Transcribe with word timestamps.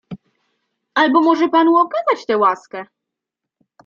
"Albo 0.95 1.21
może 1.21 1.49
panu 1.49 1.77
okazać 1.77 2.25
tę 2.25 2.37
łaskę?" 2.37 2.85